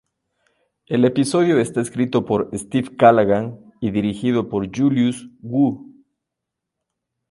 El 0.87 1.05
episodio 1.05 1.59
está 1.59 1.79
escrito 1.79 2.25
por 2.25 2.49
Steve 2.57 2.97
Callaghan 2.97 3.71
y 3.81 3.91
dirigido 3.91 4.49
por 4.49 4.67
Julius 4.75 5.29
Wu. 5.43 5.93